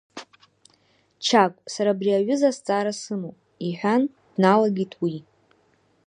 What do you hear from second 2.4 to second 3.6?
азҵаара сымоуп,—